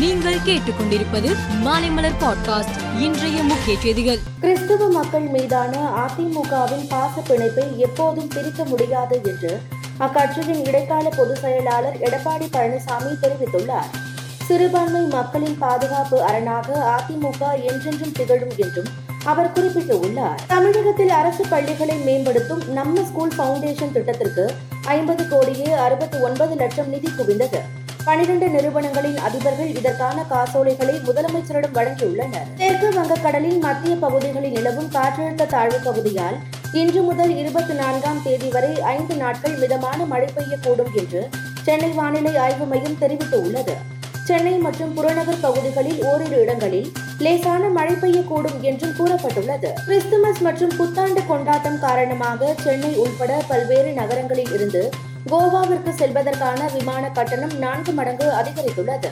நீங்கள் 0.00 0.38
கேட்டுக்கொண்டிருப்பது 0.38 1.36
மாலைமலர் 1.64 2.14
பாட்காஸ்ட். 2.20 3.00
இன்றைய 3.00 3.42
முக்கிய 3.42 3.78
செய்திகள். 3.78 4.18
கிறிஸ்துவ 4.40 4.88
மக்கள் 4.88 5.22
மீதான 5.22 5.78
அதிமுகவின் 5.78 6.88
பாச 6.88 7.20
பிணைப்பை 7.28 7.76
எப்போதும் 7.76 8.28
பிரிக்க 8.28 8.64
முடியாது 8.64 9.20
என்று 9.24 9.60
அக்கட்சியின் 10.00 10.66
இடைக்கால 10.66 11.08
பொதுச் 11.08 11.36
செயலாளர் 11.36 11.96
எடப்பாடி 11.98 12.46
பழனிசாமி 12.52 13.16
தெரிவித்துள்ளார். 13.22 13.90
சிறுபான்மை 14.46 15.00
மக்களின் 15.00 15.58
பாதுகாப்பு 15.58 16.22
அரணாக 16.22 16.94
அதிமுக 16.96 17.62
என்றென்றும் 17.72 18.12
திகழும் 18.12 18.52
என்றும் 18.56 18.88
அவர் 19.24 19.52
குறிப்பிட்டுள்ளார். 19.52 20.38
தமிழகத்தில் 20.46 21.10
அரசு 21.10 21.44
பள்ளிகளை 21.50 21.96
மேம்படுத்தும் 21.96 22.72
நம்ம 22.72 23.04
ஸ்கூல் 23.04 23.32
பவுண்டேஷன் 23.38 23.92
திட்டத்திற்கு 23.92 24.54
ஐம்பது 24.84 25.28
கோடியே 25.28 25.72
அறுபத்தி 25.72 26.18
ஒன்பது 26.18 26.54
லட்சம் 26.54 26.88
நிதி 26.88 27.08
குவிந்தது. 27.18 27.60
பனிரெண்டு 28.10 28.48
நிறுவனங்களின் 28.48 29.18
அதிபர்கள் 29.26 29.68
இதற்கான 29.78 30.22
காசோலைகளை 30.22 30.94
முதலமைச்சரிடம் 31.08 31.74
வழங்கியுள்ளனர். 31.76 32.48
தெற்கு 32.56 32.88
வங்கக்கடலின் 32.96 33.58
மத்திய 33.58 33.96
பகுதிகளில் 33.96 34.52
நிலவும் 34.52 34.88
காற்றழுத்த 34.92 35.46
தாழ்வு 35.46 35.78
பகுதியால் 35.84 36.38
இன்று 36.72 37.02
முதல் 37.02 37.36
இருபத்தி 37.36 37.72
நான்காம் 37.72 38.22
தேதி 38.22 38.48
வரை 38.48 38.72
ஐந்து 38.94 39.14
நாட்கள் 39.14 39.56
மிதமான 39.56 40.04
மழை 40.04 40.28
பெய்யக்கூடும் 40.36 40.92
என்று 40.94 41.28
சென்னை 41.62 41.90
வானிலை 41.90 42.36
ஆய்வு 42.36 42.64
மையம் 42.64 43.00
தெரிவித்துள்ளது. 43.00 43.76
சென்னை 44.30 44.52
மற்றும் 44.64 44.94
புறநகர் 44.94 45.40
பகுதிகளில் 45.40 46.04
ஓரிரு 46.04 46.40
இடங்களில் 46.40 46.92
லேசான 47.18 47.68
மழை 47.68 47.94
பெய்யக்கூடும் 47.94 48.60
என்றும் 48.60 48.94
கூறப்பட்டுள்ளது. 48.98 49.70
கிறிஸ்துமஸ் 49.86 50.40
மற்றும் 50.40 50.76
புத்தாண்டு 50.76 51.26
கொண்டாட்டம் 51.26 51.78
காரணமாக 51.78 52.54
சென்னை 52.60 52.94
உள்பட 52.94 53.42
பல்வேறு 53.48 53.92
நகரங்களில் 53.92 54.52
இருந்து 54.52 54.90
கோவாவிற்கு 55.30 55.92
செல்வதற்கான 55.98 56.72
விமான 56.72 57.10
கட்டணம் 57.10 57.58
நான்கு 57.58 57.92
மடங்கு 57.92 58.28
அதிகரித்துள்ளது. 58.40 59.10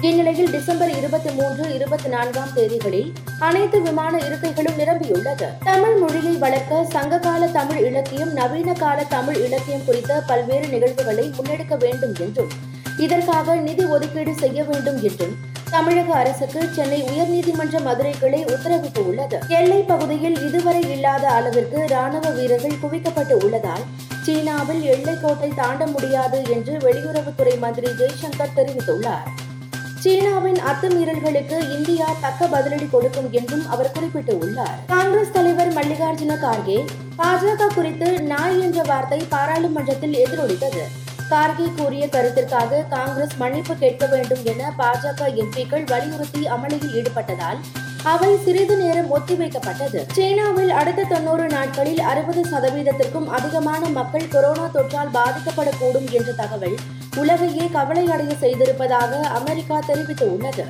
இந்நிலையில் 0.00 0.50
டிசம்பர் 0.50 0.96
இருபத்தி 0.98 1.30
மூன்று 1.30 1.74
இருபத்தி 1.74 2.08
நான்காம் 2.08 2.54
தேதிகளில் 2.54 3.10
அனைத்து 3.38 3.82
விமான 3.82 4.16
இருக்கைகளும் 4.18 4.78
நிரம்பியுள்ளது. 4.78 5.48
தமிழ் 5.64 5.96
மொழியை 5.96 6.36
வளர்க்க 6.36 6.84
சங்ககால 6.84 7.46
தமிழ் 7.46 7.84
இலக்கியம் 7.84 8.32
நவீன 8.32 8.72
கால 8.72 9.04
தமிழ் 9.04 9.36
இலக்கியம் 9.36 9.84
குறித்த 9.84 10.22
பல்வேறு 10.26 10.68
நிகழ்வுகளை 10.68 11.32
முன்னெடுக்க 11.38 11.76
வேண்டும் 11.78 12.16
என்றும் 12.18 12.67
இதற்காக 12.98 13.54
நிதி 13.66 13.84
ஒதுக்கீடு 13.84 14.32
செய்ய 14.34 14.64
வேண்டும் 14.64 15.00
என்றும் 15.02 15.36
தமிழக 15.70 16.10
அரசுக்கு 16.14 16.60
சென்னை 16.76 16.98
உயர்நீதிமன்ற 17.02 17.82
மதுரை 17.82 18.12
கிளை 18.20 18.44
உத்தரவிட்டுள்ளது 18.44 19.38
எல்லை 19.48 19.80
பகுதியில் 19.82 20.38
இதுவரை 20.46 20.82
இல்லாத 20.94 21.24
அளவிற்கு 21.28 21.80
ராணுவ 21.88 22.30
வீரர்கள் 22.30 22.80
குவிக்கப்பட்டு 22.82 23.34
உள்ளதால் 23.44 23.84
சீனாவில் 24.24 24.82
எல்லைக்கோட்டை 24.94 25.50
தாண்ட 25.54 25.86
முடியாது 25.86 26.38
என்று 26.54 26.72
வெளியுறவுத்துறை 26.86 27.54
மந்திரி 27.58 27.90
ஜெய்சங்கர் 28.00 28.56
தெரிவித்துள்ளார். 28.56 29.28
சீனாவின் 30.02 30.58
அத்துமீறல்களுக்கு 30.70 31.56
இந்தியா 31.76 32.08
தக்க 32.20 32.46
பதிலடி 32.46 32.86
கொடுக்கும் 32.90 33.28
என்றும் 33.32 33.64
அவர் 33.68 33.94
குறிப்பிட்டுள்ளார். 33.96 34.78
காங்கிரஸ் 34.86 35.34
தலைவர் 35.36 35.72
மல்லிகார்ஜுன 35.72 36.36
கார்கே 36.44 36.78
பாஜக 37.20 37.68
குறித்து 37.74 38.08
நாய் 38.32 38.60
என்ற 38.60 38.82
வார்த்தை 38.82 39.20
பாராளுமன்றத்தில் 39.34 40.16
எதிரொலித்தது. 40.24 40.84
கார்கே 41.30 41.66
கூறிய 41.76 42.06
கருத்திற்காக 42.06 42.88
காங்கிரஸ் 42.88 43.36
மன்னிப்பு 43.36 43.74
கேட்க 43.74 44.06
வேண்டும் 44.06 44.44
என 44.44 44.72
பாஜக 44.78 45.26
எம்பிக்கள் 45.42 45.84
வலியுறுத்தி 45.86 46.46
அமளியில் 46.46 46.94
ஈடுபட்டதால் 46.98 47.58
அவை 48.02 48.36
சிறிது 48.44 48.76
நேரம் 48.76 49.10
ஒத்திவைக்கப்பட்டது. 49.16 50.00
சீனாவில் 50.12 50.70
அடுத்த 50.70 51.04
தொன்னூறு 51.04 51.46
நாட்களில் 51.46 52.00
அறுபது 52.00 52.42
சதவீதத்திற்கும் 52.44 53.26
அதிகமான 53.26 53.88
மக்கள் 53.88 54.28
கொரோனா 54.28 54.66
தொற்றால் 54.74 55.14
பாதிக்கப்படக்கூடும் 55.14 56.10
என்ற 56.10 56.32
தகவல் 56.32 56.76
உலகையே 57.16 57.66
கவலையடைய 57.72 58.34
செய்திருப்பதாக 58.40 59.20
அமெரிக்கா 59.20 59.78
தெரிவித்துள்ளது. 59.86 60.66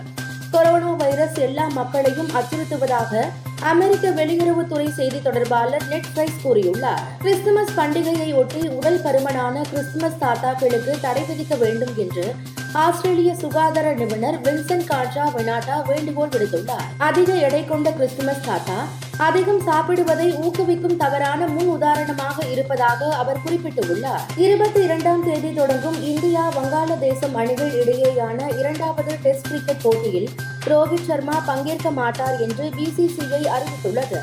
கொரோனா 0.51 0.91
வைரஸ் 0.93 1.37
எல்லா 1.39 1.65
மக்களையும் 1.67 2.29
அச்சுறுத்துவதாக 2.29 3.23
அமெரிக்க 3.61 4.11
வெளியுறவுத்துறை 4.11 4.89
செய்தி 4.91 5.23
தொடர்பாளர் 5.23 5.87
நெட் 5.89 6.13
பிரைஸ் 6.15 6.39
கூறியுள்ளார். 6.45 7.03
கிறிஸ்துமஸ் 7.19 7.73
பண்டிகையை 7.77 8.35
ஒட்டி 8.35 8.69
உடல் 8.69 9.01
பருமனான 9.05 9.65
கிறிஸ்துமஸ் 9.71 10.21
தாத்தாக்களுக்கு 10.21 10.95
தடை 11.01 11.23
விதிக்க 11.23 11.59
வேண்டும் 11.59 11.95
என்று 11.97 12.35
ஆஸ்திரேலிய 12.73 13.35
சுகாதார 13.35 13.93
நிபுணர் 13.93 14.41
வின்சன் 14.41 14.85
காட்ரா 14.85 15.29
வெனாட்டா 15.29 15.87
வேண்டுகோள் 15.87 16.29
விடுத்துள்ளார். 16.29 16.87
அதிக 16.97 17.35
எடை 17.35 17.65
கொண்ட 17.65 17.93
கிறிஸ்துமஸ் 17.93 18.45
தாத்தா 18.45 18.85
அதிகம் 19.17 19.61
சாப்பிடுவதை 19.67 20.27
ஊக்குவிக்கும் 20.35 20.97
தவறான 20.97 21.47
முன் 21.47 21.67
உதாரணமாக 21.67 22.47
இருப்பதாக 22.47 23.17
அவர் 23.17 23.37
குறிப்பிட்டுள்ளார். 23.47 24.21
இருபத்தி 24.37 24.83
இரண்டாம் 24.83 25.25
தேதி 25.25 25.53
தொடங்கும் 25.53 26.03
இந்தியா 26.03 26.53
வங்காளதேசம் 26.57 27.35
அணிகள் 27.35 27.85
இடையேயான 27.85 28.59
இரண்டாவது 28.59 29.15
டெஸ்ட் 29.23 29.49
கிரிக்கெட் 29.49 29.83
போட்டியில் 29.83 30.29
ரோஹித் 30.65 31.07
சர்மா 31.07 31.43
பங்கேற்க 31.47 31.91
மாட்டார் 31.91 32.41
என்று 32.41 32.65
பிசிசிஐ 32.65 33.47
அறிவித்துள்ளது. 33.57 34.21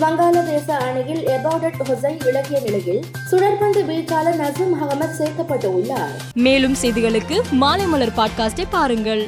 வங்காளதேச 0.00 0.68
அணியில் 0.78 1.22
எபாடட் 1.26 1.78
ஹுசைன் 1.88 2.18
விலகிய 2.24 2.60
நிலையில் 2.60 3.00
சுழற்பந்து 3.30 3.82
வீச்சாளர் 3.84 4.38
நசீம் 4.40 4.74
அகமது 4.80 5.14
சேர்க்கப்பட்டு 5.18 5.68
உள்ளார் 5.74 6.14
மேலும் 6.34 6.74
செய்திகளுக்கு 6.74 7.36
மாலை 7.52 7.86
மலர் 7.86 8.14
பாட்காஸ்டை 8.16 8.66
பாருங்கள். 8.70 9.22